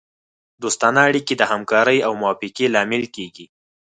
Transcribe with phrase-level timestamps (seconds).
[0.61, 3.45] دوستانه اړیکې د همکارۍ او موافقې لامل کیږي